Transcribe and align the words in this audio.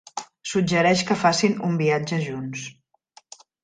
Suggereix 0.51 1.03
que 1.11 1.19
facin 1.25 1.55
un 1.69 1.79
viatge 1.85 2.23
junts. 2.27 2.69